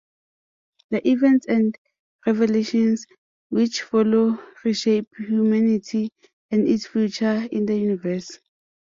[0.89, 1.77] The events and
[2.25, 3.05] revelations
[3.49, 6.09] which follow reshape humanity
[6.49, 8.39] and its future in the universe.